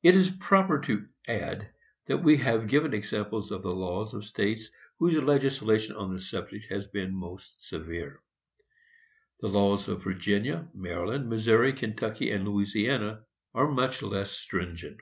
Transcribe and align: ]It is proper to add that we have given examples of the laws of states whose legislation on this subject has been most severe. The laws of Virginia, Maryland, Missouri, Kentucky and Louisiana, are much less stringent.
]It 0.02 0.14
is 0.14 0.30
proper 0.40 0.80
to 0.86 1.06
add 1.28 1.68
that 2.06 2.24
we 2.24 2.38
have 2.38 2.66
given 2.66 2.94
examples 2.94 3.50
of 3.50 3.62
the 3.62 3.74
laws 3.76 4.14
of 4.14 4.24
states 4.24 4.70
whose 4.98 5.18
legislation 5.22 5.96
on 5.96 6.10
this 6.14 6.30
subject 6.30 6.64
has 6.72 6.86
been 6.86 7.14
most 7.14 7.68
severe. 7.68 8.22
The 9.40 9.48
laws 9.48 9.88
of 9.88 10.02
Virginia, 10.04 10.68
Maryland, 10.72 11.28
Missouri, 11.28 11.74
Kentucky 11.74 12.30
and 12.30 12.48
Louisiana, 12.48 13.24
are 13.52 13.70
much 13.70 14.00
less 14.00 14.30
stringent. 14.30 14.98